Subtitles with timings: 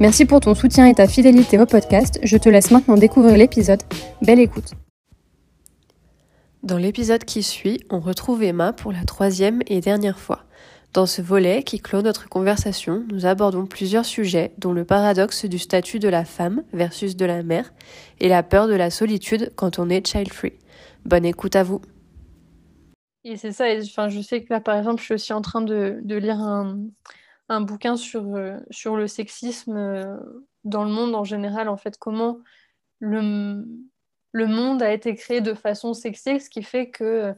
[0.00, 2.18] Merci pour ton soutien et ta fidélité au podcast.
[2.24, 3.80] Je te laisse maintenant découvrir l'épisode.
[4.22, 4.72] Belle écoute.
[6.64, 10.46] Dans l'épisode qui suit, on retrouve Emma pour la troisième et dernière fois.
[10.92, 15.58] Dans ce volet qui clôt notre conversation, nous abordons plusieurs sujets, dont le paradoxe du
[15.58, 17.72] statut de la femme versus de la mère
[18.18, 20.54] et la peur de la solitude quand on est child-free.
[21.04, 21.80] Bonne écoute à vous.
[23.22, 25.62] Et c'est ça, enfin, je sais que là, par exemple, je suis aussi en train
[25.62, 26.78] de, lire un,
[27.48, 30.16] un, bouquin sur, euh, sur le sexisme euh,
[30.64, 32.38] dans le monde en général, en fait, comment
[33.00, 33.64] le,
[34.32, 37.34] le monde a été créé de façon sexiste, ce qui fait que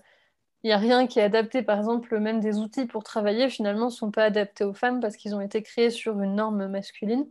[0.67, 1.63] il n'y a rien qui est adapté.
[1.63, 5.17] Par exemple, même des outils pour travailler, finalement, ne sont pas adaptés aux femmes parce
[5.17, 7.25] qu'ils ont été créés sur une norme masculine.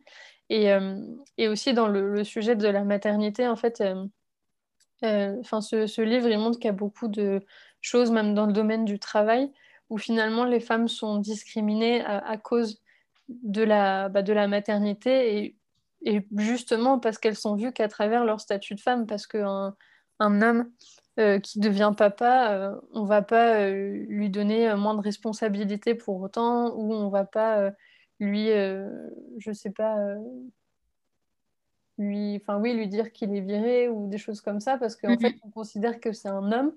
[0.49, 1.01] Et, euh,
[1.49, 4.05] aussi dans le, sujet de la maternité, en fait, euh,
[5.03, 7.41] euh, ce, livre, il montre qu'il y a beaucoup de
[7.81, 9.51] choses, même dans le domaine du travail,
[9.89, 12.81] où finalement les femmes sont discriminées à, cause
[13.29, 15.37] de la, bah, de la maternité.
[15.37, 15.55] Et
[16.05, 19.75] et justement parce qu'elles sont vues qu'à travers leur statut de femme, parce qu'un
[20.19, 20.71] un homme
[21.19, 25.95] euh, qui devient papa, euh, on ne va pas euh, lui donner moins de responsabilités
[25.95, 27.71] pour autant, ou on ne va pas
[28.19, 29.97] lui, je sais pas,
[31.97, 35.09] lui, enfin oui, lui dire qu'il est viré ou des choses comme ça, parce qu'en
[35.09, 35.21] mm-hmm.
[35.21, 36.73] fait, on considère que c'est un homme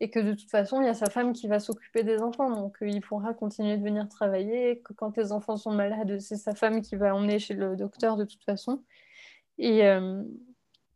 [0.00, 2.50] et que de toute façon, il y a sa femme qui va s'occuper des enfants.
[2.50, 4.80] Donc, euh, il pourra continuer de venir travailler.
[4.84, 8.16] Que quand les enfants sont malades, c'est sa femme qui va emmener chez le docteur
[8.16, 8.82] de toute façon.
[9.58, 10.22] Et, euh,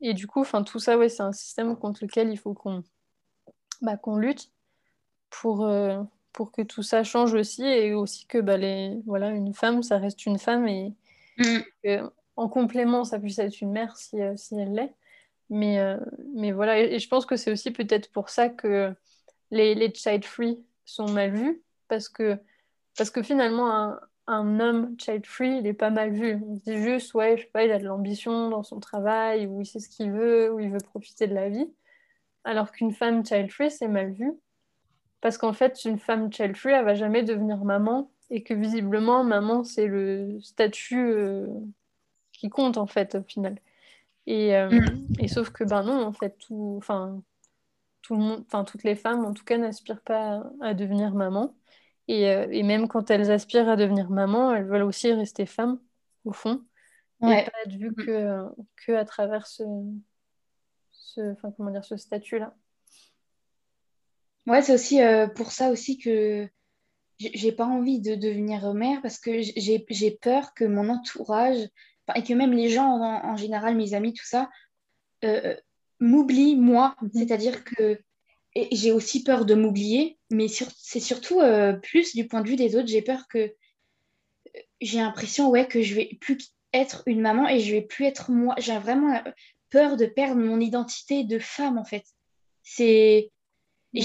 [0.01, 2.85] et du coup, tout ça, ouais, c'est un système contre lequel il faut qu'on
[3.81, 4.53] bah, qu'on lutte
[5.31, 6.01] pour, euh,
[6.33, 9.99] pour que tout ça change aussi et aussi que bah, les, voilà, une femme, ça
[9.99, 10.95] reste une femme et,
[11.39, 12.09] mm.
[12.37, 14.95] en complément, ça puisse être une mère si, si elle l'est.
[15.53, 15.99] Mais, euh,
[16.35, 18.95] mais voilà, et, je pense que c'est aussi peut-être pour ça que
[19.51, 22.39] les, les child-free sont mal vus, parce que,
[22.97, 26.41] parce que finalement, un, un homme child-free, il est pas mal vu.
[26.49, 29.47] On se dit juste, ouais, je sais pas, il a de l'ambition dans son travail,
[29.47, 31.71] ou il sait ce qu'il veut, ou il veut profiter de la vie.
[32.45, 34.33] Alors qu'une femme child-free, c'est mal vu.
[35.21, 39.65] Parce qu'en fait, une femme child-free, elle va jamais devenir maman, et que visiblement, maman,
[39.65, 41.47] c'est le statut euh,
[42.33, 43.59] qui compte, en fait, au final.
[44.27, 45.07] Et, euh, mm.
[45.21, 47.23] et, sauf que, ben non, en fait, tout, enfin,
[48.03, 51.55] tout le monde, enfin, toutes les femmes, en tout cas, n'aspirent pas à, devenir maman.
[52.09, 55.81] Et, euh, et, même quand elles aspirent à devenir maman, elles veulent aussi rester femmes,
[56.25, 56.63] au fond.
[57.23, 58.05] Et pas être vues mm.
[58.05, 58.45] que,
[58.87, 59.63] que à travers ce,
[60.91, 62.55] ce, enfin, comment dire, ce statut-là.
[64.47, 66.49] Ouais, c'est aussi euh, pour ça aussi que
[67.19, 71.69] j'ai pas envie de devenir mère parce que j'ai peur que mon entourage
[72.15, 74.51] et que même les gens en, général, mes amis, tout ça,
[75.25, 75.57] euh,
[76.01, 76.97] m'oublient moi.
[77.01, 77.11] Mhm.
[77.15, 78.01] C'est-à-dire que
[78.55, 82.77] j'ai aussi peur de m'oublier, mais c'est surtout euh, plus du point de vue des
[82.77, 82.89] autres.
[82.89, 87.61] J'ai peur que euh, j'ai l'impression ouais, que je vais plus être une maman et
[87.61, 88.55] je vais plus être moi.
[88.59, 89.23] J'ai vraiment
[89.71, 92.05] peur de perdre mon identité de femme en fait.
[92.63, 93.31] C'est
[93.95, 94.01] et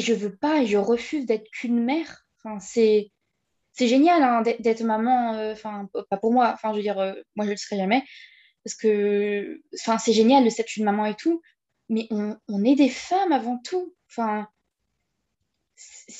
[0.00, 2.26] je veux pas et je refuse d'être qu'une mère.
[2.38, 3.11] Enfin, c'est
[3.72, 7.14] c'est génial hein, d'être maman, euh, enfin, pas pour moi, enfin, je veux dire, euh,
[7.36, 8.04] moi, je ne le serai jamais,
[8.64, 11.40] parce que, enfin, c'est génial le statut de maman et tout,
[11.88, 14.48] mais on, on est des femmes avant tout, enfin,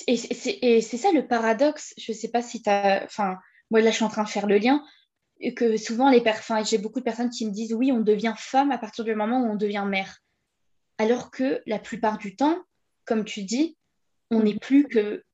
[0.07, 3.39] et c'est ça le paradoxe, je ne sais pas si tu as, enfin,
[3.71, 4.83] moi, là, je suis en train de faire le lien,
[5.57, 8.71] que souvent, les enfin, j'ai beaucoup de personnes qui me disent, oui, on devient femme
[8.71, 10.19] à partir du moment où on devient mère,
[10.99, 12.59] alors que la plupart du temps,
[13.05, 13.77] comme tu dis,
[14.31, 15.25] on n'est plus que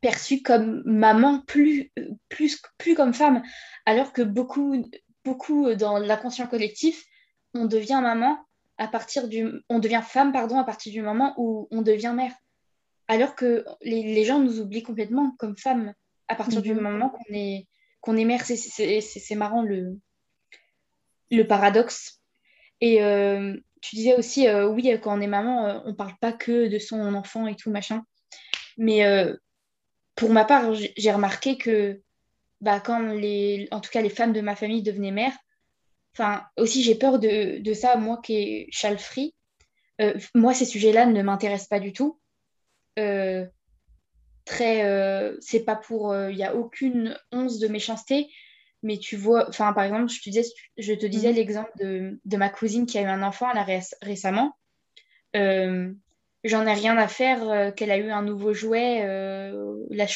[0.00, 1.92] perçue comme maman plus,
[2.28, 3.42] plus, plus comme femme,
[3.86, 4.84] alors que beaucoup,
[5.24, 7.04] beaucoup dans l'inconscient collectif,
[7.54, 8.38] on devient maman
[8.78, 12.32] à partir du, on devient femme pardon à partir du moment où on devient mère,
[13.08, 15.92] alors que les, gens nous oublient complètement comme femme
[16.28, 16.80] à partir du mhm.
[16.80, 17.66] moment qu'on est
[18.00, 18.44] qu'on est mère.
[18.44, 19.98] C'est marrant le
[21.30, 22.20] le paradoxe.
[22.80, 26.78] Et, euh, tu disais aussi, oui, quand on est maman, on parle pas que de
[26.78, 28.04] son enfant et tout, machin.
[28.76, 29.02] Mais
[30.20, 32.02] pour ma part, j'ai remarqué que
[32.60, 35.32] bah, quand les, en tout cas les femmes de ma famille devenaient mères,
[36.14, 39.34] enfin aussi j'ai peur de, de, ça, moi qui est châle-free.
[40.02, 42.20] Euh, moi, ces sujets-là ne m'intéressent pas du tout.
[42.98, 43.46] Euh,
[44.44, 48.28] très, euh, c'est pas pour, il n'y a aucune once de méchanceté,
[48.82, 50.44] mais tu vois, enfin par exemple, je te disais,
[50.76, 51.36] je te disais mhm.
[51.36, 53.66] l'exemple de, de, ma cousine qui a eu un enfant là,
[54.02, 54.54] récemment.
[56.42, 59.02] J'en ai rien à faire qu'elle a eu un nouveau jouet,
[59.90, 60.06] la,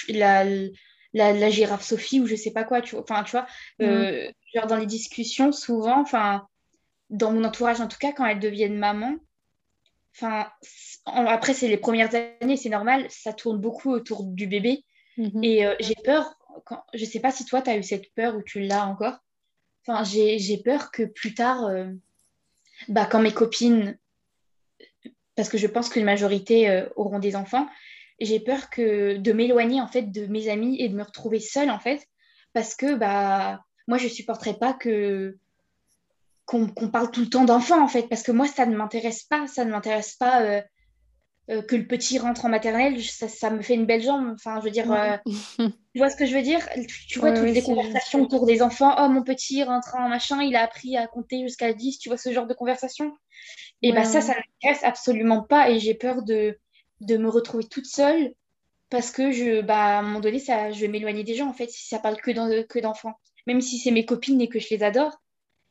[1.15, 3.05] la, la, girafe Sophie ou je sais pas quoi, tu vois.
[3.05, 3.47] Tu vois,
[3.81, 6.47] euh, genre dans les discussions, souvent, enfin,
[7.09, 9.15] dans mon entourage en tout cas, quand elles deviennent maman,
[10.15, 10.49] enfin,
[11.07, 14.85] après, c'est les premières années, c'est normal, ça tourne beaucoup autour du bébé.
[15.17, 15.45] Mhm.
[15.45, 16.35] Et euh, j'ai peur,
[16.65, 19.19] quand, je sais pas si toi, tu as eu cette peur ou tu l'as encore.
[19.87, 21.87] Enfin, j'ai peur que plus tard, euh,
[22.89, 23.97] bah, quand mes copines,
[25.37, 27.69] parce que je pense qu'une majorité auront des enfants,
[28.21, 31.71] j'ai peur que de m'éloigner en fait de mes amis et de me retrouver seule
[31.71, 32.07] en fait
[32.53, 35.37] parce que bah moi je supporterais pas que
[36.47, 39.47] qu'on parle tout le temps d'enfants en fait parce que moi ça ne m'intéresse pas.
[39.47, 40.63] Ça ne m'intéresse pas euh,
[41.51, 43.03] euh, que le petit rentre en maternelle.
[43.03, 44.33] Ça, ça, me fait une belle jambe.
[44.35, 45.17] Enfin je veux dire euh,
[45.59, 46.61] tu vois ce que je veux dire?
[47.09, 48.95] Tu, vois toutes les conversations autour des enfants.
[48.99, 52.19] Oh mon petit rentre en machin il a appris à compter jusqu'à 10 tu vois
[52.19, 53.13] ce genre de conversation?
[53.89, 56.59] Et bah ça ça ne m'intéresse absolument pas et j'ai peur de
[57.01, 58.35] de me retrouver toute seule
[58.91, 61.53] parce que je, bah, à un moment donné, ça, je vais m'éloigner des gens en
[61.53, 63.19] fait, si ça parle que, que d'enfants.
[63.47, 65.21] Même si c'est mes copines et que je les adore,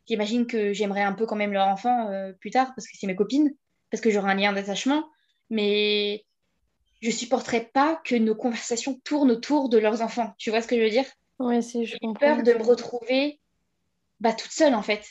[0.08, 3.08] j'imagine que j'aimerais un peu quand même leur enfant euh, plus tard parce que c'est
[3.08, 3.56] mes copines,
[3.90, 5.06] parce que j'aurai un lien d'attachement.
[5.50, 6.26] Mais
[7.02, 10.34] je supporterais pas que nos conversations tournent autour de leurs enfants.
[10.38, 11.06] Tu vois ce que je veux dire?
[11.40, 13.40] Oui, si, je J'ai peur de me retrouver
[14.20, 15.06] bah, toute seule en fait.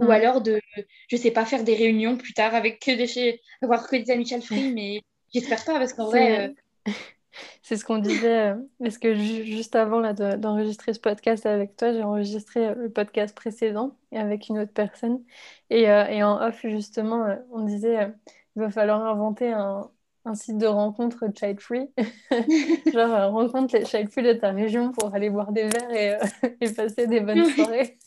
[0.00, 0.60] Ou alors de,
[1.08, 4.26] je sais pas, faire des réunions plus tard avec que des, avoir que des amis
[4.26, 5.02] child free, mais
[5.32, 6.48] J'espère pas, parce qu'en vrai.
[6.88, 6.92] Euh,
[7.62, 12.02] c'est ce qu'on disait, euh, parce que juste avant d'enregistrer ce podcast avec toi, j'ai
[12.02, 15.22] enregistré euh, le podcast précédent avec une autre personne.
[15.70, 18.08] Et, et en off, justement, on disait
[18.56, 19.88] il va falloir inventer un,
[20.24, 21.88] un site de rencontre child free.
[22.92, 26.16] Genre, rencontre les child free de ta région pour aller boire des verres et,
[26.60, 27.98] et passer des bonnes soirées.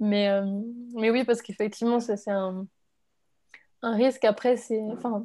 [0.00, 0.28] Mais,
[0.94, 2.66] mais oui, parce qu'effectivement, ça, c'est un
[3.82, 4.80] un risque après, c'est.
[4.92, 5.22] Enfin,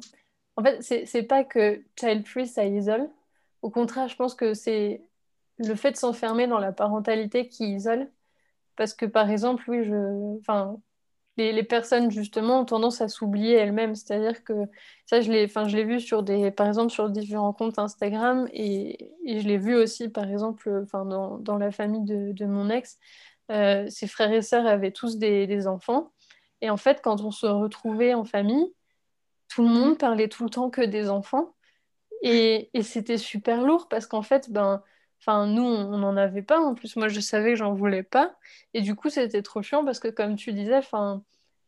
[0.56, 3.08] en fait, c'est pas que child free ça isole.
[3.62, 5.02] Au contraire, je pense que c'est
[5.58, 8.10] le fait de s'enfermer dans la parentalité qui isole.
[8.76, 10.38] Parce que par exemple, oui, je.
[10.38, 10.76] Enfin,
[11.38, 13.94] les, les personnes justement ont tendance à s'oublier elles-mêmes.
[13.94, 14.52] C'est-à-dire que
[15.06, 19.40] ça, je l'ai enfin, vu sur des, par exemple sur différents comptes Instagram et, et
[19.40, 22.98] je l'ai vu aussi, par exemple, enfin, dans, dans la famille de, de mon ex.
[23.52, 26.12] Euh, ses frères et sœurs avaient tous des, des enfants.
[26.62, 28.72] Et en fait, quand on se retrouvait en famille,
[29.48, 31.54] tout le monde parlait tout le temps que des enfants.
[32.22, 34.82] Et, c'était super lourd parce qu'en fait, ben,
[35.20, 36.60] enfin, nous, on n'en avait pas.
[36.60, 38.36] En plus, moi, je savais que j'en voulais pas.
[38.74, 41.22] Et du coup, c'était trop chiant parce que, comme tu disais, enfin,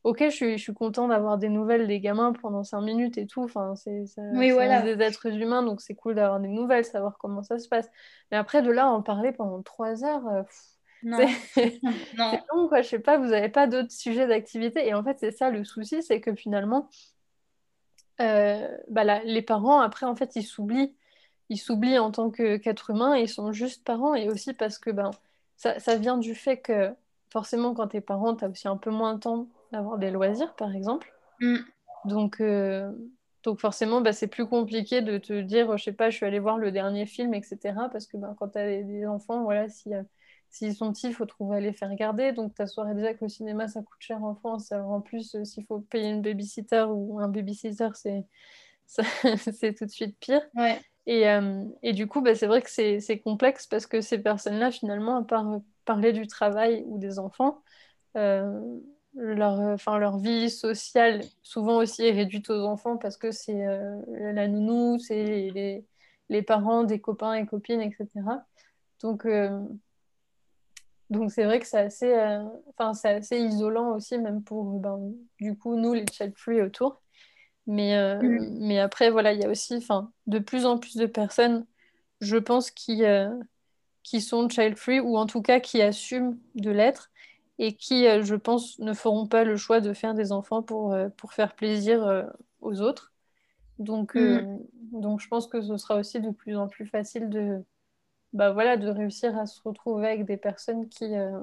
[0.04, 3.26] ok, je suis, je suis content d'avoir des nouvelles des gamins pendant cinq minutes et
[3.26, 3.42] tout.
[3.42, 4.04] Enfin, c'est
[4.34, 4.82] oui, voilà.
[4.82, 7.90] des êtres humains, donc c'est cool d'avoir des nouvelles, savoir comment ça se passe.
[8.30, 10.26] Mais après, de là, en parler pendant trois heures.
[10.28, 10.42] Euh,
[11.04, 11.18] non.
[11.52, 11.80] C'est
[12.52, 12.82] long, quoi.
[12.82, 14.86] Je sais pas, vous n'avez pas d'autres sujets d'activité.
[14.86, 16.88] Et en fait, c'est ça le souci, c'est que finalement,
[18.20, 20.94] euh, bah, les parents, après, en fait, ils s'oublient.
[21.50, 24.14] Ils s'oublient en tant qu'être humain et ils sont juste parents.
[24.14, 25.10] Et aussi parce que ben,
[25.56, 26.90] ça, ça vient du fait que
[27.30, 30.10] forcément, quand tu es parent, tu as aussi un peu moins de temps d'avoir des
[30.10, 31.12] loisirs, par exemple.
[31.40, 31.56] Mm.
[32.06, 32.90] Donc, euh,
[33.42, 36.38] donc forcément, bah, c'est plus compliqué de te dire, je sais pas, je suis allée
[36.38, 37.74] voir le dernier film, etc.
[37.92, 39.90] Parce que ben, quand tu as des, enfants, voilà, si
[40.54, 42.30] S'ils sont petits, il faut trouver à les faire garder.
[42.30, 44.70] Donc, ta soirée déjà que le cinéma, ça coûte cher en France.
[44.70, 48.24] Alors, en plus, euh, s'il faut payer une babysitter ou un babysitter, c'est
[49.36, 50.42] c'est tout de suite pire.
[51.06, 54.70] Et, euh, et, du coup, bah, c'est vrai que c'est complexe parce que ces personnes-là,
[54.70, 57.60] finalement, à part parler du travail ou des enfants,
[58.16, 58.60] euh,
[59.14, 63.66] leur, enfin, leur vie sociale, souvent aussi, est réduite aux enfants parce que c'est
[64.08, 65.84] la nounou, c'est les,
[66.28, 68.08] les, parents des copains et copines, etc.
[69.00, 69.26] Donc,
[71.10, 72.44] donc c'est vrai que c'est assez, euh,
[72.94, 77.02] c'est assez isolant aussi, même pour ben, du coup nous les child free autour.
[77.66, 78.58] Mais, euh, mm.
[78.60, 79.86] mais après voilà, il y a aussi
[80.26, 81.66] de plus en plus de personnes,
[82.20, 83.30] je pense, qui, euh,
[84.02, 87.10] qui sont child free ou en tout cas qui assument de l'être
[87.58, 91.32] et qui, je pense, ne feront pas le choix de faire des enfants pour, pour
[91.32, 92.26] faire plaisir
[92.60, 93.12] aux autres.
[93.78, 94.58] Donc, mm.
[94.92, 97.62] donc je pense que ce sera aussi de plus en plus facile de,
[98.34, 101.40] bah voilà, de réussir à se retrouver avec des personnes qui, euh,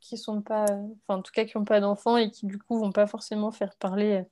[0.00, 2.78] qui sont pas, enfin en tout cas qui n'ont pas d'enfants et qui du coup
[2.78, 4.24] vont pas forcément faire parler,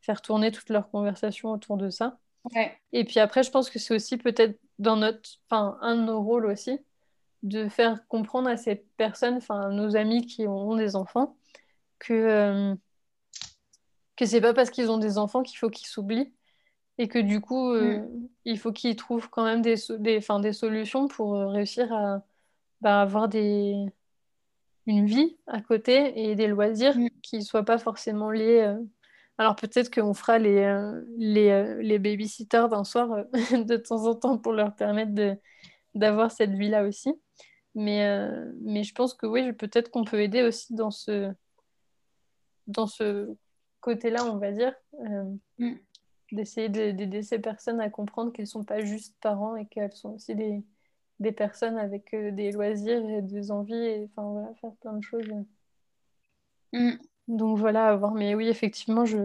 [0.00, 2.18] faire tourner toute leur conversation autour de ça.
[2.92, 6.22] Et puis après, je pense que c'est aussi peut-être dans notre, enfin un de nos
[6.22, 6.80] rôles aussi,
[7.42, 11.36] de faire comprendre à ces personnes, enfin nos amis qui ont des enfants,
[11.98, 12.74] que euh,
[14.16, 16.32] que c'est pas parce qu'ils ont des enfants qu'il faut qu'ils s'oublient
[16.98, 18.28] et que du coup euh, mm.
[18.44, 22.22] il faut qu'ils trouvent quand même des, des, des solutions pour euh, réussir à
[22.80, 23.74] bah, avoir des
[24.86, 27.08] une vie à côté et des loisirs mm.
[27.22, 28.76] qui soient pas forcément liés
[29.38, 34.52] alors peut-être qu'on fera les, les, les babysitters d'un soir de temps en temps pour
[34.52, 35.36] leur permettre de,
[35.94, 37.12] d'avoir cette vie-là aussi.
[37.74, 41.32] Mais, euh, mais je pense que oui, peut-être qu'on peut aider aussi dans ce,
[42.66, 43.34] dans ce
[43.80, 45.24] côté-là, on va dire, euh,
[45.58, 45.74] mm.
[46.34, 50.14] D'essayer d'aider ces personnes à comprendre qu'elles ne sont pas juste parents et qu'elles sont
[50.14, 50.64] aussi des,
[51.20, 55.02] des personnes avec euh, des loisirs et des envies, et enfin voilà, faire plein de
[55.02, 55.26] choses.
[56.72, 56.98] Mm.
[57.28, 58.12] Donc voilà, à voir.
[58.14, 59.18] Mais oui, effectivement, je,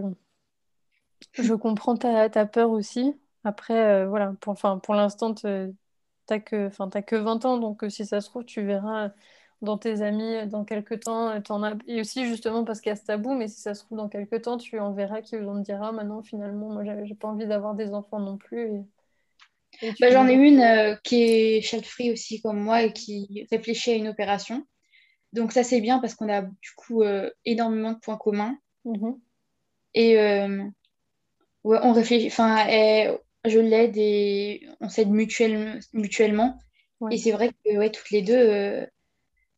[1.33, 3.13] je comprends ta, ta peur aussi.
[3.43, 5.33] Après, voilà, pour, pour l'instant,
[6.25, 9.11] t'as que, enfin, que 20 ans, donc euh, si ça se trouve, tu verras
[9.61, 11.75] dans tes amis euh, dans quelques temps, euh, en as...
[11.87, 14.09] et aussi justement parce qu'il y a ce tabou, mais si ça se trouve dans
[14.09, 17.27] quelques temps, tu en verras qui vont te dire ah maintenant finalement moi j'ai pas
[17.27, 18.69] envie d'avoir des enfants non plus.
[19.99, 23.95] Bah, j'en ai une qui est child free aussi comme moi et qui réfléchit à
[23.95, 24.65] une opération.
[25.31, 27.03] Donc ça c'est bien parce qu'on a du coup
[27.45, 28.57] énormément de points communs.
[28.85, 29.19] Mm-hmm.
[29.93, 30.17] Et
[31.63, 32.65] ouais, on réfléchit, enfin
[33.45, 36.57] je l'aide et on s'aide mutuellement.
[37.11, 38.85] Et c'est vrai que ouais, toutes les deux, euh,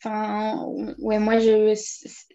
[0.03, 0.65] enfin,
[0.99, 1.73] ouais, moi, je,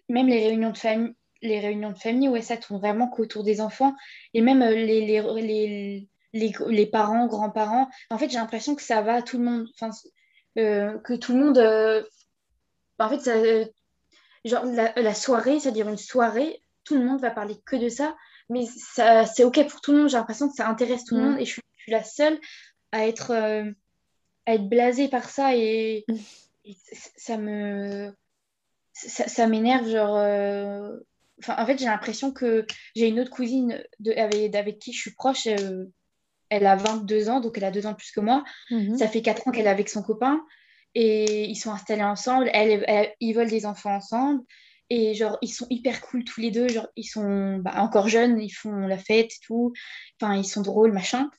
[0.09, 3.61] même les réunions de famille, les réunions de famille, ouais, ça tourne vraiment qu'autour des
[3.61, 3.95] enfants.
[4.33, 9.01] Et même euh, les, les, les, les, parents, grands-parents, en fait, j'ai l'impression que ça
[9.01, 9.67] va à tout le monde.
[9.75, 9.91] Enfin,
[10.57, 12.03] euh, que tout le monde.
[12.99, 13.33] en fait, ça,
[14.45, 18.15] genre, la, la soirée, c'est-à-dire une soirée, tout le monde va parler que de ça
[18.49, 20.09] mais c'est ok pour tout le monde.
[20.09, 21.25] J'ai l'impression que ça intéresse tout le mm.
[21.25, 22.39] monde et je suis, la seule
[22.91, 23.71] à être, euh,
[24.45, 26.05] à être blasée par ça et,
[27.17, 28.13] ça me
[28.93, 29.89] ça, m'énerve.
[29.89, 30.97] Genre, euh,
[31.47, 35.47] en fait, j'ai l'impression que j'ai une autre cousine de, avec, qui je suis proche.
[35.47, 35.85] Euh,
[36.49, 38.43] elle a 22 ans, donc elle a deux ans plus que moi.
[38.71, 38.97] Mm-hmm.
[38.97, 40.41] Ça fait quatre ans qu'elle est avec son copain
[40.95, 42.49] et ils sont installés ensemble.
[42.53, 44.41] Elle, ils veulent des enfants ensemble.
[44.89, 46.69] Et genre, ils sont hyper cool tous les deux.
[46.69, 49.73] Genre, ils sont bah, encore jeunes, ils font la fête et tout.
[50.19, 51.29] Enfin, ils sont drôles, machin.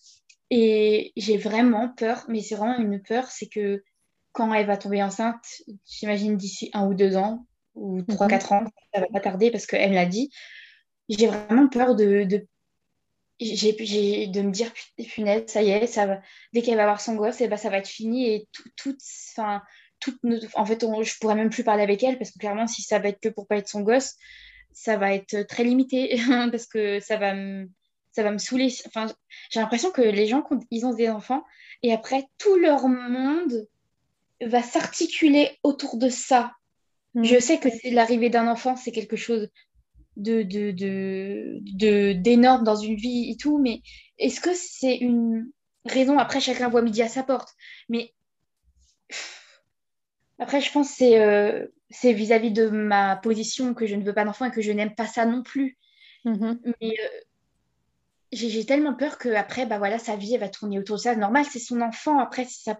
[0.50, 3.82] Et j'ai vraiment peur, mais c'est vraiment une peur, c'est que
[4.32, 5.44] quand elle va tomber enceinte,
[5.86, 8.30] j'imagine d'ici un ou deux ans, ou trois, mhm.
[8.30, 10.30] quatre ans, ça va pas tarder parce qu'elle me l'a dit,
[11.08, 12.46] j'ai vraiment peur de, de,
[13.40, 14.72] j'ai, de me dire,
[15.12, 16.20] punaise, ça y est, ça va,
[16.52, 18.68] dès qu'elle va avoir son gosse, et eh ben, ça va être fini et tout,
[18.76, 18.96] tout,
[19.36, 19.62] enfin,
[20.54, 22.98] en fait, on, je pourrais même plus parler avec elle parce que clairement, si ça
[22.98, 24.14] va être que pour pas être son gosse,
[24.72, 26.16] ça va être très limité
[26.50, 27.68] parce que ça va me,
[28.12, 28.72] ça va me saouler.
[28.86, 29.06] Enfin,
[29.50, 31.44] j'ai l'impression que les gens, ils ont des enfants,
[31.82, 33.66] et après, tout leur monde
[34.40, 36.52] va s'articuler autour de ça.
[37.14, 37.24] Mm.
[37.24, 39.48] Je sais que l'arrivée d'un enfant, c'est quelque chose
[40.16, 43.82] de, de, de, d'énorme dans une vie et tout, mais
[44.18, 45.50] est-ce que c'est une
[45.84, 46.18] raison?
[46.18, 47.50] Après, chacun voit midi à sa porte.
[47.88, 48.12] Mais
[50.38, 54.12] après, je pense que c'est euh, c'est vis-à-vis de ma position que je ne veux
[54.12, 55.78] pas d'enfant et que je n'aime pas ça non plus.
[56.24, 56.74] Mm-hmm.
[56.80, 57.20] Mais euh,
[58.32, 61.16] j'ai tellement peur que après, bah voilà, sa vie elle va tourner autour de ça.
[61.16, 62.18] Normal, c'est son enfant.
[62.18, 62.78] Après, c'est sa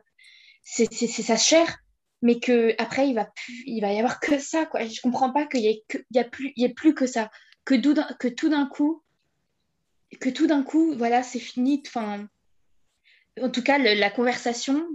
[1.37, 1.78] chair,
[2.22, 4.66] mais que après il va plus, il va y avoir que ça.
[4.66, 4.84] Quoi.
[4.87, 7.06] Je comprends pas qu'il y ait que, y a plus, il y ait plus que
[7.06, 7.30] ça.
[7.64, 7.75] Que,
[8.14, 9.02] que tout d'un coup,
[10.20, 11.82] que tout d'un coup, voilà, c'est fini.
[11.87, 12.28] Enfin,
[13.40, 14.87] en tout cas, la conversation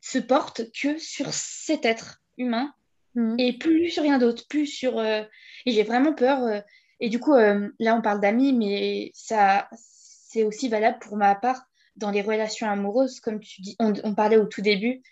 [0.00, 2.72] se porte que sur cet être humain
[3.14, 3.36] mhm.
[3.38, 4.98] et plus sur rien d'autre, plus sur...
[4.98, 5.22] Euh,
[5.64, 6.42] et j'ai vraiment peur.
[6.44, 6.60] Euh,
[7.00, 11.34] et du coup, euh, là, on parle d'amis, mais ça, c'est aussi valable pour ma
[11.34, 11.66] part
[11.96, 15.02] dans les relations amoureuses, comme tu dis, on, parlait au tout début,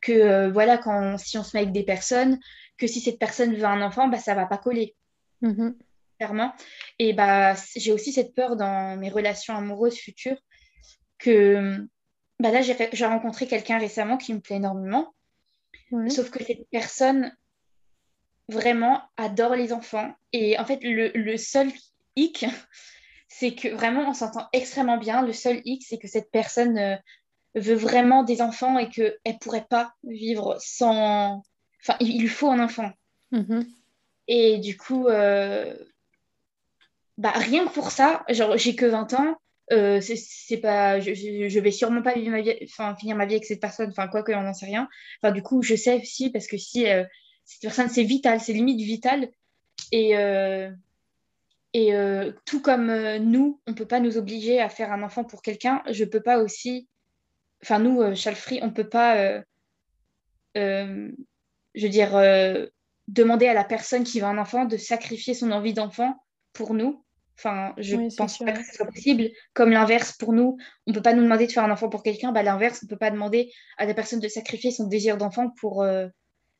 [0.00, 2.38] que voilà, quand si on se met avec des personnes,
[2.78, 4.96] que si cette personne veut un enfant, bah, ça va pas coller.
[5.42, 5.76] Mhm.
[6.18, 6.52] Clairement.
[6.98, 10.38] Et bah, j'ai aussi cette peur dans mes relations amoureuses futures
[11.18, 11.86] que
[12.40, 15.14] bah là, j'ai rencontré quelqu'un récemment qui me plaît énormément.
[16.08, 17.36] Sauf que cette personne,
[18.48, 20.14] vraiment, adore les enfants.
[20.32, 21.70] Et en fait, le, seul
[22.16, 22.46] hic,
[23.28, 25.22] c'est que vraiment, on s'entend extrêmement bien.
[25.22, 26.96] Le seul hic, c'est que cette personne euh,
[27.54, 31.42] veut vraiment des enfants et qu'elle ne pourrait pas vivre sans...
[31.82, 32.90] Enfin, il, lui faut un enfant.
[33.32, 33.66] Mm-hmm.
[34.28, 35.74] Et du coup, euh,
[37.18, 39.36] bah, rien que pour ça, genre, j'ai que 20 ans,
[39.72, 43.34] euh, c'est pas je, je, vais sûrement pas vivre ma vie enfin finir ma vie
[43.34, 44.88] avec cette personne enfin quoi que on n'en sait rien
[45.22, 47.04] enfin du coup je sais aussi parce que si euh,
[47.50, 49.28] cette personne, c'est vital, c'est limite vital.
[49.90, 50.12] Et,
[51.72, 51.92] et
[52.44, 55.82] tout comme nous, on ne peut pas nous obliger à faire un enfant pour quelqu'un,
[55.90, 56.88] je ne peux pas aussi,
[57.62, 58.14] enfin nous, euh,
[58.62, 59.42] on ne peut pas,
[60.54, 61.12] je
[61.76, 62.12] veux dire,
[63.08, 66.16] demander à la personne qui veut un enfant de sacrifier son envie d'enfant
[66.52, 67.04] pour nous.
[67.38, 69.30] Enfin, je ne pense pas que ce soit possible.
[69.54, 72.02] Comme l'inverse, pour nous, on ne peut pas nous demander de faire un enfant pour
[72.02, 72.32] quelqu'un.
[72.32, 75.48] Bah, l'inverse, on ne peut pas demander à la personne de sacrifier son désir d'enfant
[75.58, 76.08] pour, euh,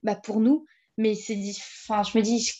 [0.02, 0.64] bah, pour nous.
[0.96, 1.38] Mais c'est,
[1.86, 2.50] enfin, je me dis,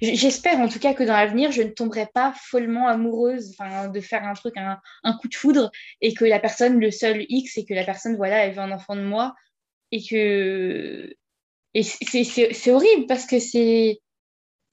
[0.00, 3.56] j'espère en tout cas que dans l'avenir, je ne tomberai pas follement amoureuse,
[3.92, 7.52] de faire un truc, un, coup de foudre, et que la personne, le seul X,
[7.54, 9.34] c'est que la personne, voilà, elle veut un enfant de moi,
[9.90, 11.14] et que
[11.74, 14.00] et c'est horrible parce que c'est.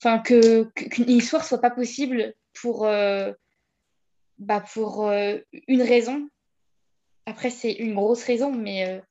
[0.02, 3.32] Enfin, qu'une que, histoire soit pas possible pour, euh,
[4.38, 5.38] bah pour euh,
[5.68, 6.30] une raison.
[7.26, 8.88] Après, c'est une grosse raison, mais.
[8.88, 9.02] Euh,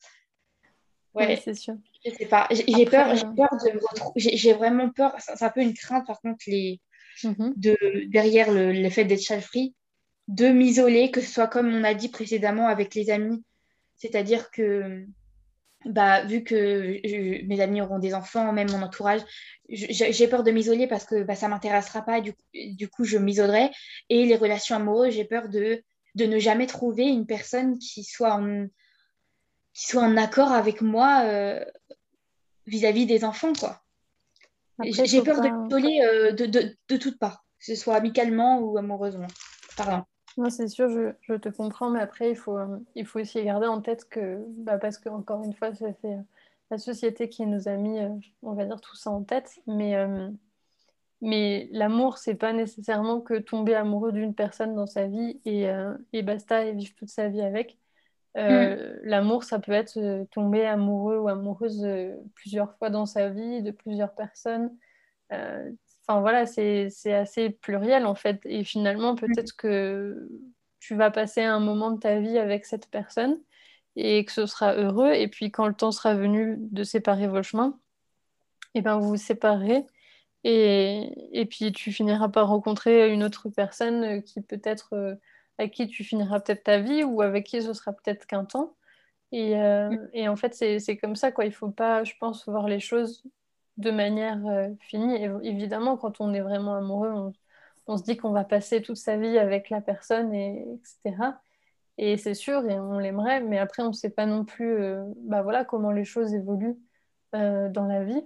[1.14, 1.74] ouais, c'est sûr.
[2.04, 2.48] Je sais pas.
[2.50, 3.80] J'ai peur, j'ai peur de
[4.16, 5.14] J'ai vraiment peur.
[5.18, 6.80] C'est un peu une crainte, par contre, les...
[7.22, 7.52] Mm-hmm.
[7.56, 9.74] de, derrière le, le fait d'être child free,
[10.26, 13.44] de m'isoler, que ce soit comme on a dit précédemment avec les amis.
[13.96, 15.06] C'est-à-dire que
[15.84, 19.20] bah, vu que mes amis auront des enfants, même mon entourage,
[19.68, 23.18] j'ai peur de m'isoler parce que bah, ça ne m'intéressera pas, du, du, coup je
[23.18, 23.70] m'isolerai.
[24.08, 25.82] Et les relations amoureuses, j'ai peur de,
[26.14, 28.66] de ne jamais trouver une personne qui soit en,
[29.74, 31.62] qui soit en accord avec moi euh,
[32.66, 33.52] vis-à-vis des enfants.
[33.52, 33.82] quoi.
[34.82, 38.78] J'ai peur de m'isoler euh, de, de, de toutes parts, que ce soit amicalement ou
[38.78, 39.26] amoureusement.
[39.76, 40.04] Pardon.
[40.36, 43.66] Non, c'est sûr, je, te comprends, mais après, il faut, euh, il faut aussi garder
[43.66, 45.94] en tête que, bah, parce que, encore une fois, c'est
[46.70, 48.00] la société qui nous a mis,
[48.42, 49.94] on va dire, tout ça en tête, mais,
[51.20, 55.68] mais l'amour, c'est pas nécessairement que tomber amoureux d'une personne dans sa vie et,
[56.12, 57.78] et, basta et vivre toute sa vie avec.
[58.36, 59.00] Mm.
[59.04, 61.86] L'amour, ça peut être tomber amoureux ou amoureuse
[62.34, 64.76] plusieurs fois dans sa vie, de plusieurs personnes.
[65.30, 68.40] Enfin voilà, c'est assez pluriel en fait.
[68.44, 70.28] Et finalement, peut-être que
[70.80, 73.40] tu vas passer un moment de ta vie avec cette personne
[73.96, 75.12] et que ce sera heureux.
[75.14, 77.78] Et puis quand le temps sera venu de séparer vos chemins,
[78.74, 79.86] et eh ben vous vous séparez.
[80.44, 85.14] Et, et puis tu finiras par rencontrer une autre personne qui peut-être euh,
[85.58, 88.76] avec qui tu finiras peut-être ta vie ou avec qui ce sera peut-être qu'un temps.
[89.32, 91.44] Et, euh, et, en fait, c'est comme ça, quoi.
[91.44, 93.24] Il faut pas, je pense, voir les choses
[93.78, 95.24] de manière euh, finie.
[95.42, 97.32] évidemment, quand on est vraiment amoureux,
[97.86, 101.32] on, se dit qu'on va passer toute sa vie avec la personne, et, etc.
[101.98, 105.04] Et c'est sûr, et on l'aimerait, mais après, on ne sait pas non plus euh,
[105.18, 106.78] bah voilà, comment les choses évoluent
[107.32, 108.22] dans la vie.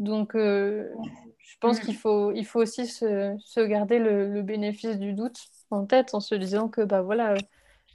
[0.00, 5.38] Donc, je pense qu'il faut, il faut aussi se, garder le, bénéfice du doute
[5.72, 7.34] en tête en se disant que bah, voilà,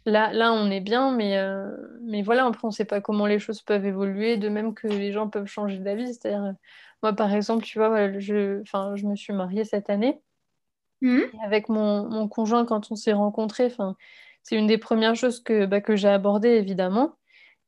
[0.08, 1.70] Là, là, on est bien, mais, euh,
[2.02, 4.88] mais voilà, après, on ne sait pas comment les choses peuvent évoluer, de même que
[4.88, 6.14] les gens peuvent changer d'avis.
[6.14, 6.54] C'est-à-dire, euh,
[7.04, 10.22] moi, par exemple, tu vois, je, je me suis mariée cette année.
[11.02, 11.24] Mmh.
[11.44, 13.70] Avec mon, mon, conjoint, quand on s'est rencontrés,
[14.44, 17.18] c'est une des premières choses que, bah, que j'ai abordées, évidemment.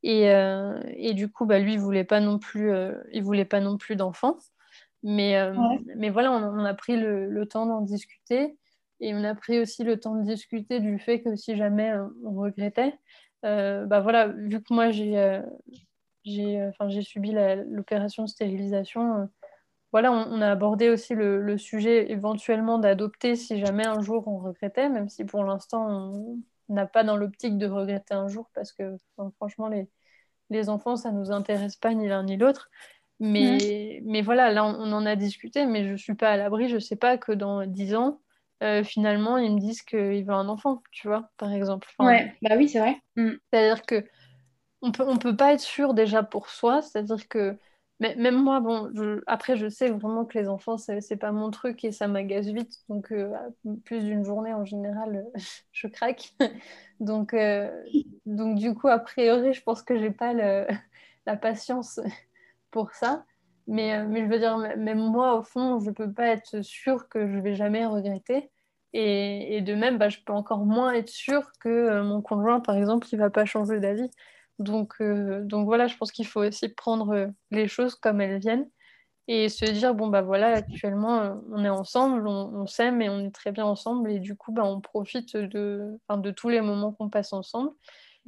[0.04, 2.72] Et, euh, et, du coup, bah, lui, il voulait pas non plus,
[3.12, 4.38] il voulait pas non plus d'enfants.
[5.04, 5.38] Mais,
[5.98, 8.58] mais voilà, on, a pris le, le temps d'en discuter.
[9.00, 12.08] Et on a pris aussi le temps de discuter du fait que si jamais euh,
[12.24, 12.98] on regrettait,
[13.46, 15.42] euh, bah voilà, vu que moi j'ai euh,
[16.26, 17.32] j'ai subi
[17.68, 19.30] l'opération de stérilisation,
[19.92, 24.38] voilà, on, a abordé aussi le, le sujet éventuellement d'adopter si jamais un jour on
[24.38, 26.14] regrettait, même si pour l'instant
[26.70, 28.98] on n'a pas dans l'optique de regretter un jour parce que
[29.38, 29.90] franchement les,
[30.52, 32.70] les enfants ça nous intéresse pas ni l'un ni l'autre.
[33.22, 36.70] Mais, mais voilà, là on, on, en a discuté, mais je suis pas à l'abri,
[36.70, 38.22] je sais pas que dans dix ans,
[38.64, 41.88] euh, finalement, ils me disent qu'ils veulent un enfant, tu vois, par exemple.
[42.00, 42.98] ouais, bah oui, c'est vrai.
[43.16, 43.32] Mm.
[43.52, 44.06] C'est-à-dire que
[44.82, 47.58] on peut, on peut pas être sûr déjà pour soi, c'est-à-dire que
[48.00, 48.92] mais, même moi, bon,
[49.28, 52.72] après, je sais vraiment que les enfants, c'est pas mon truc et ça m'agace vite.
[52.88, 53.30] Donc, euh,
[53.84, 55.26] plus d'une journée en général,
[55.74, 56.34] je craque.
[57.02, 57.70] donc, euh,
[58.26, 60.66] donc, du coup, a priori, je pense que j'ai pas le,
[61.26, 62.00] la patience
[62.72, 63.26] pour ça.
[63.70, 66.64] Mais, euh, mais je veux dire, même moi, au fond, je ne peux pas être
[66.64, 68.50] sûre que je vais jamais regretter.
[68.94, 72.62] Et, et de même, bah, je peux encore moins être sûre que euh, mon conjoint,
[72.62, 74.10] par exemple, il ne va pas changer d'avis.
[74.58, 78.68] Donc, euh, donc voilà, je pense qu'il faut aussi prendre les choses comme elles viennent
[79.28, 83.32] et se dire, bon, bah voilà, actuellement, on est ensemble, on, s'aime et on est
[83.32, 84.12] très bien ensemble.
[84.12, 87.72] Et du coup, bah, on profite de, de tous les moments qu'on passe ensemble.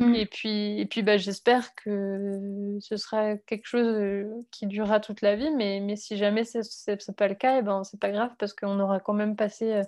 [0.02, 0.16] Mm.
[0.16, 5.22] Et puis, et puis bah, j'espère que ce sera quelque chose euh, qui durera toute
[5.22, 6.60] la vie, mais, mais si jamais ce
[6.90, 9.36] n'est pas le cas, et eh ben, c'est pas grave parce qu'on aura quand même
[9.36, 9.84] passé euh,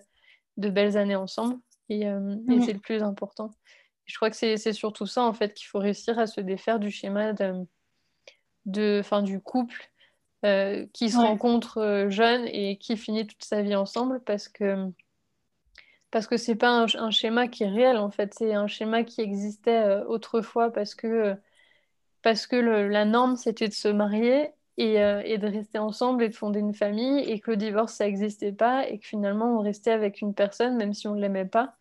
[0.58, 1.58] de belles années ensemble
[1.90, 2.62] et, euh, mm.
[2.62, 3.50] c'est le plus important.
[4.06, 6.92] Je crois que c'est surtout ça en fait qu'il faut réussir à se défaire du
[6.92, 7.66] schéma de,
[8.66, 9.90] de fin, du couple
[10.92, 14.92] qui se rencontrent jeunes et qui finit toute sa vie ensemble parce que
[16.14, 19.22] parce que c'est pas un, schéma qui est réel en fait, c'est un schéma qui
[19.22, 21.36] existait autrefois parce que
[22.22, 26.36] parce que la norme c'était de se marier euh, et, de rester ensemble et de
[26.36, 29.92] fonder une famille et que le divorce ça n'existait pas et que finalement on restait
[29.92, 31.76] avec une personne même si on ne l'aimait pas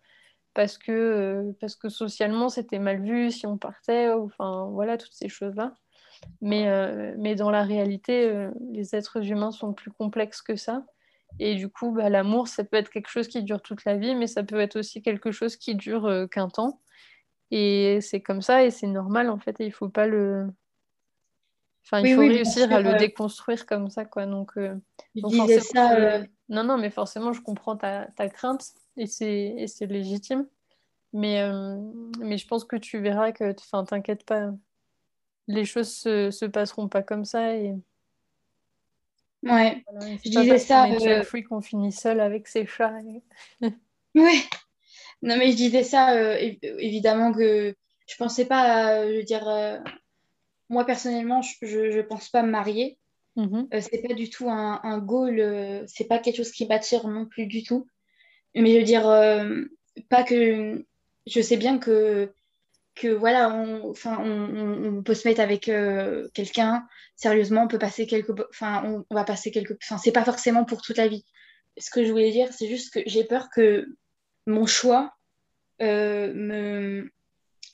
[0.54, 5.14] parce que, euh, parce que socialement c'était mal vu si on partait enfin voilà toutes
[5.14, 5.74] ces choses là
[6.40, 10.84] mais, euh, mais dans la réalité les êtres humains sont plus complexes que ça
[11.38, 14.14] et du coup bah, l'amour ça peut être quelque chose qui dure toute la vie
[14.14, 16.80] mais ça peut être aussi quelque chose qui dure qu'un temps
[17.50, 20.48] et c'est comme ça et c'est normal en fait et il faut pas le
[21.84, 24.26] Enfin, il faut réussir à le déconstruire comme ça, quoi.
[24.26, 24.76] Donc, euh,
[25.60, 28.64] ça, euh, non, non, mais forcément, je comprends ta, ta crainte
[28.96, 30.46] et c'est légitime.
[31.12, 31.76] Mais, euh,
[32.20, 34.50] mais je pense que tu verras que, enfin, t'inquiète pas,
[35.48, 37.74] les choses se, se passeront pas comme ça et.
[39.42, 39.82] Ouais,
[40.24, 40.86] je disais ça.
[40.86, 41.22] Euh...
[41.22, 42.94] fruit qu'on finit seul avec ses chats.
[44.14, 44.40] ouais.
[45.22, 47.74] Non, mais je disais ça, évidemment que
[48.08, 49.44] je pensais pas, je veux dire,
[50.68, 52.98] moi, personnellement, je ne pense pas me marier.
[53.36, 53.74] Mm-hmm.
[53.74, 57.08] Euh, c'est pas du tout un, un goal, euh, c'est pas quelque chose qui m'attire
[57.08, 57.86] non plus du tout.
[58.54, 59.64] Mais je veux dire, euh,
[60.08, 60.84] pas que.
[61.26, 62.32] Je sais bien que,
[62.94, 65.70] que voilà, on, enfin, on, on peut se mettre avec
[66.34, 68.38] quelqu'un, sérieusement, on peut passer quelques.
[68.50, 69.76] Enfin, on, on va passer quelques.
[69.82, 71.24] Enfin, c'est pas forcément pour toute la vie.
[71.78, 73.86] Ce que je voulais dire, c'est juste que j'ai peur que
[74.46, 75.14] mon choix
[75.80, 77.10] me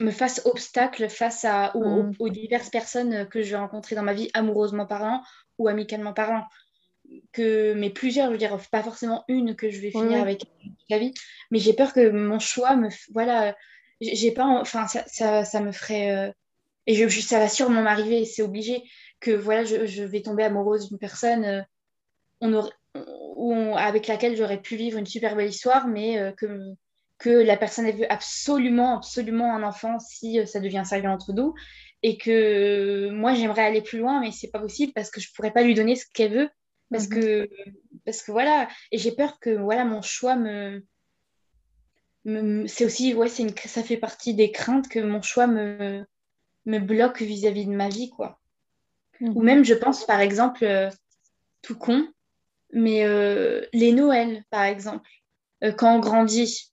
[0.01, 2.13] me fasse obstacle face à, mm.
[2.19, 5.23] aux, diverses personnes que je vais rencontrer dans ma vie, amoureusement parlant
[5.59, 6.45] ou amicalement parlant.
[7.33, 10.43] Que, mais plusieurs, je veux dire, pas forcément une que je vais finir avec
[10.91, 11.15] la vie,
[11.51, 12.89] mais j'ai peur que mon choix me.
[13.13, 13.57] Voilà,
[14.01, 14.47] j'ai pas.
[14.47, 16.11] Enfin, ça, ça, ça, me ferait.
[16.11, 16.33] Euh,
[16.87, 18.83] et je, ça va sûrement m'arriver, c'est obligé,
[19.21, 21.63] que voilà, je, je, vais tomber amoureuse d'une personne euh,
[22.41, 26.75] on aurait, on, avec laquelle j'aurais pu vivre une super belle histoire, mais euh, que
[27.19, 31.53] que la personne elle veut absolument, absolument un enfant si ça devient sérieux entre nous
[32.05, 35.51] et que moi j'aimerais aller plus loin mais c'est pas possible parce que je pourrais
[35.51, 36.51] pas lui donner ce qu'elle veut
[36.93, 37.15] parce mhm.
[37.21, 37.51] que
[38.05, 40.85] parce que voilà et j'ai peur que voilà mon choix me,
[42.25, 46.05] c'est aussi ouais c'est une ça fait partie des craintes que mon choix me
[46.67, 48.39] me bloque vis-à-vis de ma vie quoi
[49.21, 49.45] ou mhm.
[49.45, 50.91] même je pense par exemple euh,
[51.63, 52.07] tout con
[52.73, 55.09] mais euh, les Noëls par exemple
[55.77, 56.71] quand on grandit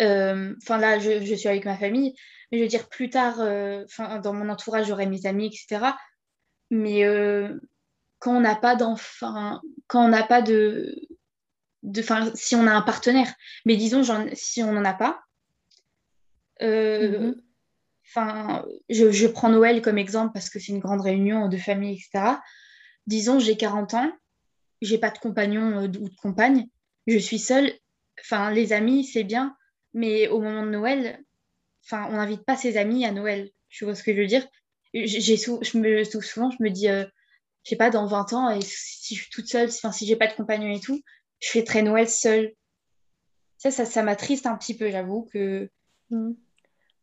[0.00, 2.14] euh, enfin là, je, suis avec ma famille,
[2.50, 3.84] mais je veux dire, plus tard, euh,
[4.22, 5.92] dans mon entourage, j'aurai mes amis, etc.
[6.70, 7.58] Mais euh,
[8.18, 10.94] quand on n'a pas d'enfant, quand on n'a pas de.
[11.84, 12.02] De
[12.34, 13.32] si on a un partenaire,
[13.64, 15.22] mais disons, si on n'en a pas,
[16.60, 17.34] mm-hmm.
[18.08, 21.94] enfin je, je, prends Noël comme exemple parce que c'est une grande réunion de famille,
[21.94, 22.36] etc.
[23.06, 24.12] Disons, j'ai 40 ans,
[24.80, 26.66] j'ai pas de compagnon ou de compagne,
[27.06, 27.72] je suis seule.
[28.20, 29.54] Enfin, les amis, c'est bien,
[29.92, 31.22] mais au moment de Noël,
[31.84, 33.50] enfin, on n'invite pas ses amis à Noël.
[33.68, 34.46] Tu vois ce que je veux dire?
[34.94, 37.04] J'ai je me souvent je me dis euh,
[37.64, 40.14] je sais pas dans 20 ans et si je suis toute seule enfin si j'ai
[40.14, 41.02] pas de compagnon et tout
[41.44, 42.52] je fais très Noël seule
[43.58, 45.70] ça ça ça m'attriste un petit peu j'avoue que
[46.10, 46.32] mmh.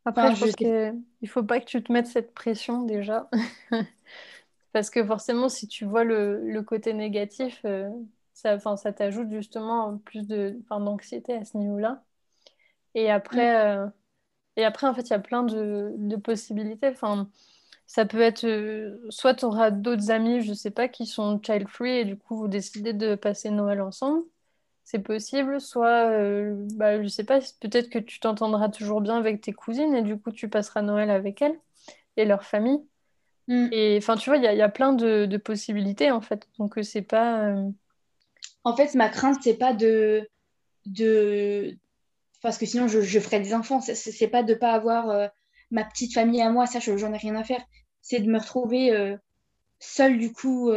[0.06, 3.30] après je pense qu'il faut pas que tu te mettes cette pression déjà
[4.74, 7.90] parce que forcément si tu vois le, le côté négatif euh,
[8.34, 12.04] ça ça t'ajoute justement plus d'anxiété à ce niveau là
[12.96, 13.80] et après, mm.
[13.80, 13.88] euh,
[14.58, 16.88] et après en fait, il y a plein de, de possibilités.
[16.90, 17.30] Enfin,
[17.88, 21.68] ça peut être euh, soit tu auras d'autres amis, je sais pas, qui sont child
[21.68, 24.24] free et du coup vous décidez de passer Noël ensemble.
[24.92, 29.40] C'est possible, soit, euh, bah, je sais pas, peut-être que tu t'entendras toujours bien avec
[29.40, 31.58] tes cousines et du coup tu passeras Noël avec elles
[32.18, 32.82] et leur famille.
[33.48, 33.70] Mm.
[33.72, 36.46] Et enfin, tu vois, il y, y, a plein de, de, possibilités en fait.
[36.60, 37.56] Donc, c'est pas.
[38.66, 40.28] En fait, ma crainte, c'est pas de,
[40.86, 41.78] de,
[42.42, 43.80] parce que sinon je, je ferais des enfants.
[43.80, 45.28] C'est pas de pas avoir euh,
[45.72, 47.64] ma petite famille à moi, ça j'en ai rien à faire.
[48.02, 49.16] C'est de me retrouver euh,
[49.80, 50.70] seule du coup.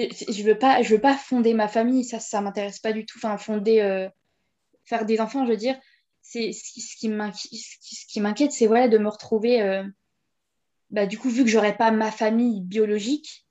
[0.00, 3.06] Euh, je veux pas, je veux pas fonder ma famille, ça ça m'intéresse pas du
[3.06, 3.18] tout.
[3.18, 4.08] Enfin fonder,
[4.84, 5.78] faire des enfants, je veux dire,
[6.22, 9.82] c'est ce qui m'inquiète, c'est voilà de me retrouver.
[10.90, 13.46] Bah, du coup vu que j'aurais pas ma famille biologique,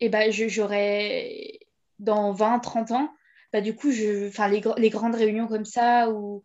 [0.00, 1.60] et ben j'aurais
[1.98, 3.12] dans 20, 30 ans
[3.52, 6.44] bah, du coup, je, enfin, les, les grandes réunions comme ça, ou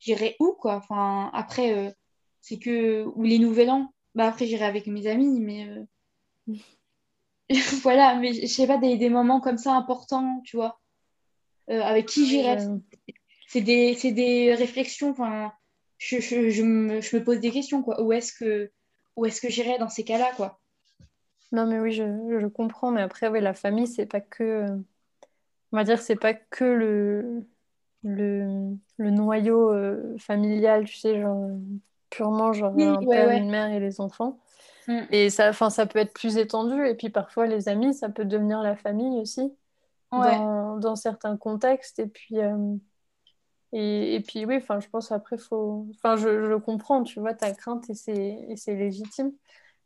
[0.00, 0.76] j'irai où, quoi?
[0.76, 1.90] Enfin, après, euh,
[2.40, 3.04] c'est que.
[3.04, 3.92] Ou les nouvel an.
[4.14, 5.68] Bah, après, j'irai avec mes amis, mais.
[7.52, 10.80] Euh, voilà, mais je sais pas, des, des, moments comme ça importants, tu vois.
[11.70, 12.58] Euh, avec qui j'irai.
[13.48, 15.52] C'est des, des, réflexions, enfin.
[15.98, 18.00] Je, je, je, me, je, me, pose des questions, quoi.
[18.02, 18.70] Où est-ce que,
[19.16, 20.60] où est-ce que j'irai dans ces cas-là, quoi?
[21.50, 22.04] Non, mais oui, je,
[22.40, 22.90] je comprends.
[22.90, 24.66] Mais après, oui, la famille, c'est pas que.
[25.72, 27.46] On va dire, c'est pas que le,
[28.04, 31.50] le, le noyau euh, familial, tu sais, genre
[32.10, 33.38] purement genre Oui, un ouais, père, ouais.
[33.38, 34.38] une mère et les enfants.
[34.88, 35.00] Mm.
[35.10, 36.86] Et ça, enfin, ça peut être plus étendu.
[36.86, 39.52] Et puis parfois, les amis, ça peut devenir la famille aussi,
[40.10, 42.00] Ouais, dans, dans certains contextes.
[42.00, 42.74] Et puis, euh,
[43.72, 45.86] et, et puis oui, enfin, je pense après, faut...
[45.94, 49.32] Enfin, je, comprends, tu vois, ta crainte et c'est légitime.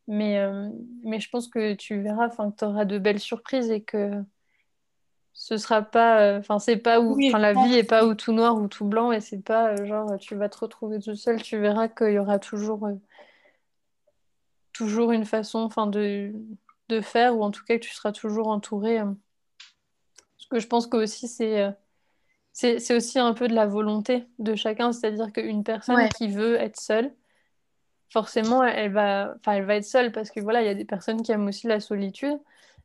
[0.09, 0.69] Mais, euh,
[1.05, 4.25] mais je pense que tu verras, enfin, que tu auras de belles surprises et que
[5.35, 8.33] ce sera pas, euh, enfin, c'est pas où, oui, la vie est pas ou tout
[8.33, 11.43] noir ou tout blanc et c'est pas euh, genre tu vas te retrouver tout seul.
[11.43, 12.95] Tu verras qu'il y aura toujours, euh,
[14.83, 16.33] toujours une façon, enfin, de,
[16.89, 19.01] de faire ou en tout cas que tu seras toujours entouré.
[19.01, 19.07] euh.
[20.39, 21.71] Parce que je pense que aussi c'est, euh,
[22.53, 26.29] c'est, c'est aussi un peu de la volonté de chacun, c'est-à-dire qu'une personne Ouais, qui
[26.29, 27.15] veut être seule
[28.11, 30.85] forcément, elle va, enfin, elle va être seule parce que voilà, il y a des
[30.85, 32.39] personnes qui aiment aussi la solitude.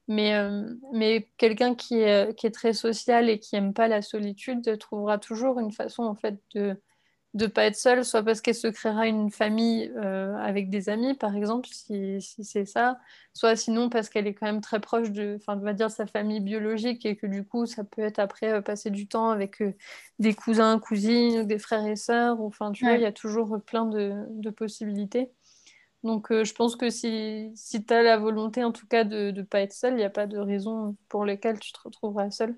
[0.08, 4.02] Mais, euh, mais quelqu'un qui est, qui est très social et qui aime pas la
[4.02, 6.80] solitude trouvera toujours une façon en fait de
[7.38, 11.14] de pas être seule, soit parce qu'elle se créera une famille euh, avec des amis,
[11.14, 13.00] par exemple, si, si c'est ça,
[13.34, 16.08] soit sinon parce qu'elle est quand même très proche de, enfin, on va dire sa
[16.08, 19.62] famille biologique et que du coup, ça peut être après euh, passer du temps avec
[19.62, 19.74] euh,
[20.20, 23.62] des cousins, cousines, ou des frères et sœurs, enfin, tu vois, il y a toujours
[23.66, 25.32] plein de, de possibilités.
[26.04, 29.42] Donc, je pense que si, si tu as la volonté, en tout cas, de ne
[29.42, 32.56] pas être seule, il n'y a pas de raison pour lesquelles tu te retrouveras seule.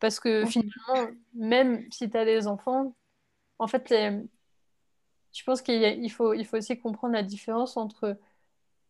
[0.00, 2.94] Parce que finalement, même si tu as des enfants,
[3.58, 4.22] en fait, les-
[5.32, 8.16] je pense qu'il y a- il faut, il faut aussi comprendre la différence entre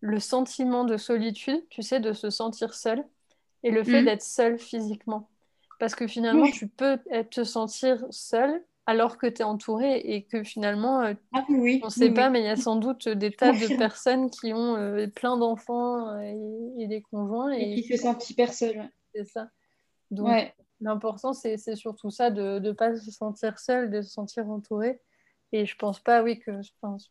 [0.01, 3.05] le sentiment de solitude, tu sais, de se sentir seul,
[3.65, 4.07] et le fait Mm.
[4.07, 5.29] d'être seul physiquement.
[5.81, 6.53] Parce que finalement, Oui.
[6.53, 6.99] tu peux
[7.31, 11.87] te sentir seul alors que tu es entouré et que finalement, euh, Ah oui, on
[11.87, 14.53] ne sait oui, pas, mais il y a sans doute des tas de personnes qui
[14.55, 16.21] ont euh, plein d'enfants euh,
[16.79, 18.79] et, et des conjoints Et et qui se sent hyper seul.
[18.79, 18.89] Ouais.
[19.15, 19.51] c'est ça.
[20.11, 20.55] Donc, Ouais.
[20.81, 25.01] L'important, c'est c'est surtout ça, de ne pas se sentir seul, de se sentir entouré.
[25.53, 27.11] Et je pense pas, oui, que je pense,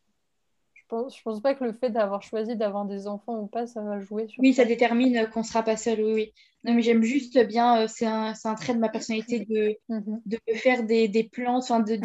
[0.74, 3.66] je pense, je pense pas que le fait d'avoir choisi d'avoir des enfants ou pas,
[3.66, 4.68] ça va jouer sur Oui, ça ça.
[4.68, 6.34] détermine euh, qu'on ne sera pas seul, oui, oui.
[6.64, 9.76] Non, mais j'aime juste bien, euh, c'est un, c'est un trait de ma personnalité de,
[9.88, 10.22] Mhm.
[10.26, 11.96] de faire des, des plans, enfin, de,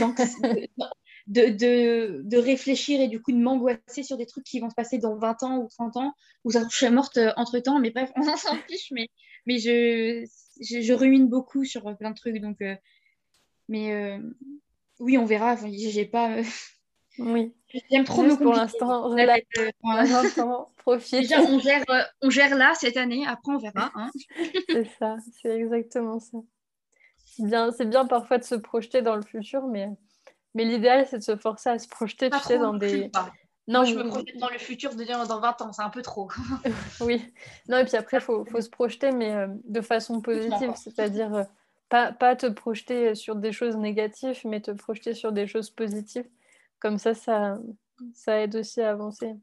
[1.28, 4.76] de, de, de, réfléchir et du coup de m'angoisser sur des trucs qui vont se
[4.76, 7.92] passer dans 20 ans ou 30 ans, ou ça je suis morte euh, entre-temps, mais
[7.92, 9.08] bref, on s'en fiche, mais,
[9.46, 10.26] mais je,
[10.62, 12.76] je, je rumine beaucoup sur euh, plein de trucs, donc, euh,
[13.70, 14.20] mais euh,
[15.00, 16.44] oui, on verra, Enfin, j'ai pas, euh,
[17.20, 17.54] Oui,
[17.90, 21.22] j'aime trop me juste pour l'instant, l'instant, profite.
[21.22, 21.84] Déjà, on gère,
[22.22, 24.10] on gère là cette année, après on verra, hein.
[24.70, 26.40] C'est ça, c'est exactement ça.
[27.26, 29.88] C'est bien, c'est bien parfois de se projeter dans le futur, mais,
[30.54, 33.12] mais l'idéal, c'est de se forcer à se projeter, Pas tu sais, dans des...
[33.66, 35.89] Non, Moi, je me projette dans le futur de dire dans 20 ans, c'est un
[35.89, 36.30] peu trop.
[37.02, 37.34] Oui,
[37.70, 41.34] non, et puis après, il faut, faut se projeter, mais euh, de façon positive, c'est-à-dire
[41.34, 41.44] euh,
[41.88, 46.28] pas, pas te projeter sur des choses négatives, mais te projeter sur des choses positives.
[46.80, 47.58] Comme ça, ça,
[48.13, 49.34] ça aide aussi à avancer.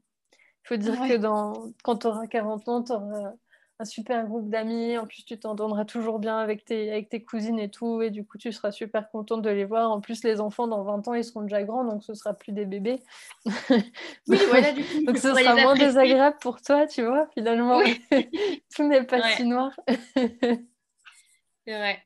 [0.65, 3.33] Il faut dire que dans, quand tu auras 40 ans, tu auras
[3.81, 7.57] un super groupe d'amis, en plus tu t'entendras toujours bien avec tes, avec tes cousines
[7.59, 9.89] et tout, et du coup tu seras super contente de les voir.
[9.91, 12.51] En plus, les enfants, dans 20 ans, ils seront déjà grands, donc ce sera plus
[12.51, 12.99] des bébés.
[14.27, 15.87] Oui, voilà, du coup, Donc ce sera moins apprécier.
[15.87, 17.79] désagréable pour toi, tu vois, finalement.
[17.79, 18.01] Oui,
[18.75, 19.71] Tout n'est pas ouais, si noir.
[20.15, 22.03] c'est vrai.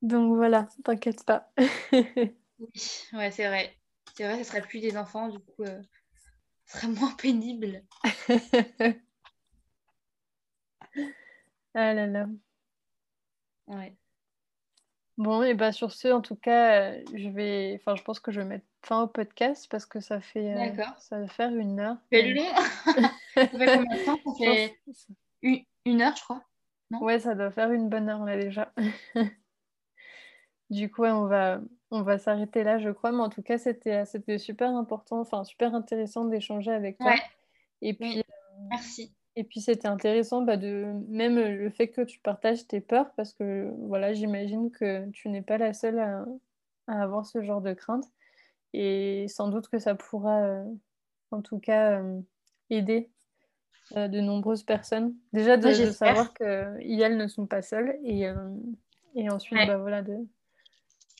[0.00, 1.50] Donc voilà, t'inquiète pas.
[1.92, 2.32] Oui,
[3.12, 3.74] ouais, c'est vrai.
[4.16, 5.80] C'est vrai, ce serait plus des enfants, du coup, euh,
[6.68, 7.82] ce serait moins pénible.
[11.74, 12.26] Ah là là.
[13.66, 13.96] Ouais.
[15.16, 18.30] Bon, et bah sur ce, en tout cas, euh, je vais, enfin, je pense que
[18.30, 21.80] je vais mettre fin au podcast parce que ça fait, euh, ça va faire une
[21.80, 21.96] heure.
[22.12, 22.44] C'est long.
[23.34, 24.18] Ça fait combien de temps?
[24.24, 24.80] Ça fait
[25.42, 26.42] une, une heure, je crois.
[26.90, 27.02] Non?
[27.02, 28.72] ouais, ça doit faire une bonne heure là déjà.
[30.70, 33.12] Du coup, on va, on va s'arrêter là, je crois.
[33.12, 37.12] Mais en tout cas, c'était, c'était super important, enfin, super intéressant d'échanger avec toi.
[37.12, 37.22] Ouais,
[37.82, 38.22] Et puis, oui,
[38.70, 39.14] merci.
[39.36, 43.32] Et puis c'était intéressant bah, de même le fait que tu partages tes peurs parce
[43.32, 46.24] que voilà, j'imagine que tu n'es pas la seule à,
[46.88, 48.02] à avoir ce genre de crainte
[48.72, 50.64] et sans doute que ça pourra euh,
[51.30, 52.20] en tout cas euh,
[52.68, 53.10] aider
[53.96, 55.14] euh, de nombreuses personnes.
[55.32, 58.34] Déjà de, savoir que elles ne sont pas seules et, euh,
[59.14, 59.66] et ensuite Ouais.
[59.66, 60.16] bah, voilà de,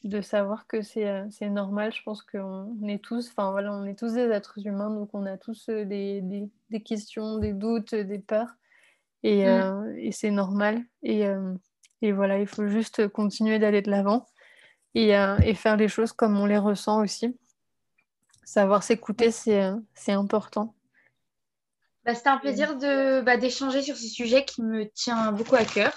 [0.04, 1.92] de savoir que c'est euh, c'est normal.
[1.92, 5.10] Je pense qu'on on est tous, enfin voilà, on est tous des êtres humains, donc
[5.12, 8.54] on a tous euh, des, des, des questions, des doutes, des peurs,
[9.22, 9.48] et, Mm.
[9.48, 10.84] euh, et c'est normal.
[11.02, 11.54] Et, euh,
[12.02, 14.26] et voilà, il faut juste continuer d'aller de l'avant
[14.94, 17.36] et, euh, et faire les choses comme on les ressent aussi.
[18.44, 20.74] Savoir s'écouter, c'est euh, c'est important.
[22.04, 25.64] Bah, C'était un plaisir de bah, d'échanger sur ce sujet qui me tient beaucoup à
[25.64, 25.92] cœur.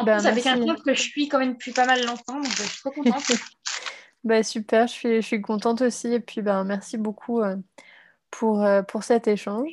[0.00, 2.36] En bah, plus, avec un compte que je suis quand même depuis pas mal longtemps,
[2.36, 3.22] donc je suis trop contente.
[4.24, 6.08] bah, super, je suis, je suis contente aussi.
[6.14, 7.56] Et puis, bah, merci beaucoup euh,
[8.30, 9.68] pour, euh, pour cet échange.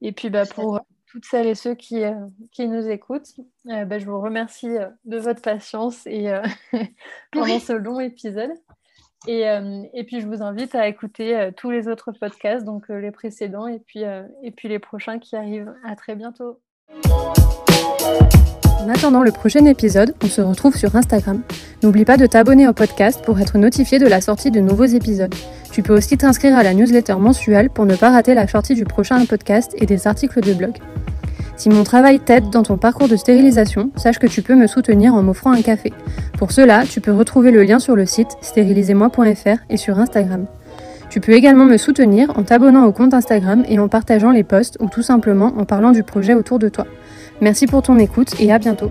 [0.00, 2.14] Et puis, bah, pour toutes celles et ceux qui, euh,
[2.52, 3.34] qui nous écoutent,
[3.64, 6.32] bah, je vous remercie de votre patience et
[7.32, 8.52] pendant ce long épisode.
[9.26, 9.40] Et,
[9.94, 13.78] et, puis, je vous invite à écouter tous les autres podcasts, donc les précédents et
[13.78, 14.02] puis,
[14.42, 15.74] et puis les prochains qui arrivent.
[15.82, 16.60] À très bientôt.
[18.84, 21.40] En attendant le prochain épisode, on se retrouve sur Instagram.
[21.82, 25.34] N'oublie pas de t'abonner au podcast pour être notifié de la sortie de nouveaux épisodes.
[25.72, 28.84] Tu peux aussi t'inscrire à la newsletter mensuelle pour ne pas rater la sortie du
[28.84, 30.72] prochain podcast et des articles de blog.
[31.56, 35.14] Si mon travail t'aide dans ton parcours de stérilisation, sache que tu peux me soutenir
[35.14, 35.90] en m'offrant un café.
[36.36, 40.44] Pour cela, tu peux retrouver le lien sur le site stérilisez-moi.fr et sur Instagram.
[41.08, 44.76] Tu peux également me soutenir en t'abonnant au compte Instagram et en partageant les posts
[44.80, 46.86] ou tout simplement en parlant du projet autour de toi.
[47.40, 48.90] Merci pour ton écoute et à bientôt.